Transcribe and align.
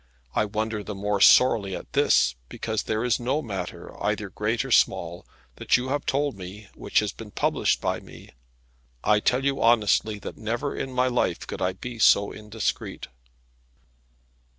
I 0.33 0.45
wonder 0.45 0.83
the 0.83 0.95
more 0.95 1.21
sorely 1.21 1.75
at 1.75 1.93
this, 1.93 2.33
because 2.49 2.81
there 2.81 3.03
is 3.03 3.19
no 3.19 3.43
matter, 3.43 3.95
either 4.03 4.31
great 4.31 4.65
or 4.65 4.71
small, 4.71 5.27
that 5.57 5.77
you 5.77 5.89
have 5.89 6.07
told 6.07 6.35
me, 6.35 6.69
which 6.73 7.01
has 7.01 7.11
been 7.11 7.29
published 7.29 7.79
by 7.81 7.99
me. 7.99 8.31
I 9.03 9.19
tell 9.19 9.45
you 9.45 9.61
honestly 9.61 10.17
that 10.17 10.37
never 10.37 10.75
in 10.75 10.91
my 10.91 11.05
life 11.05 11.45
could 11.45 11.61
I 11.61 11.73
be 11.73 11.99
so 11.99 12.31
indiscreet." 12.31 13.09